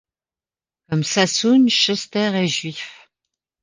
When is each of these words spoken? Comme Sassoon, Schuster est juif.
Comme 0.89 1.03
Sassoon, 1.03 1.67
Schuster 1.69 2.31
est 2.35 2.47
juif. 2.47 3.11